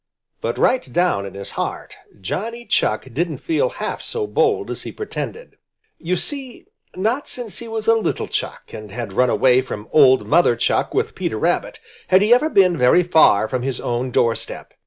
But 0.41 0.57
right 0.57 0.91
down 0.91 1.27
in 1.27 1.35
his 1.35 1.51
heart 1.51 1.93
Johnny 2.19 2.65
Chuck 2.65 3.05
didn't 3.13 3.37
feel 3.37 3.69
half 3.69 4.01
so 4.01 4.25
bold 4.25 4.71
as 4.71 4.81
he 4.81 4.91
pretended. 4.91 5.57
You 5.99 6.15
see, 6.15 6.65
not 6.95 7.27
since 7.27 7.59
he 7.59 7.67
was 7.67 7.85
a 7.87 7.93
little 7.93 8.27
Chuck 8.27 8.73
and 8.73 8.89
had 8.91 9.13
run 9.13 9.29
away 9.29 9.61
from 9.61 9.87
old 9.91 10.25
Mother 10.25 10.55
Chuck 10.55 10.95
with 10.95 11.13
Peter 11.13 11.37
Rabbit, 11.37 11.79
had 12.07 12.23
he 12.23 12.33
ever 12.33 12.49
been 12.49 12.75
very 12.79 13.03
far 13.03 13.47
from 13.47 13.61
his 13.61 13.79
own 13.79 14.09
door 14.09 14.33
step. 14.33 14.73